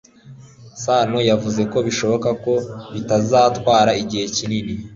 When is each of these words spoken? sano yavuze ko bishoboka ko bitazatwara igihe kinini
sano 0.83 1.17
yavuze 1.29 1.61
ko 1.71 1.77
bishoboka 1.87 2.29
ko 2.43 2.53
bitazatwara 2.93 3.91
igihe 4.01 4.25
kinini 4.35 4.73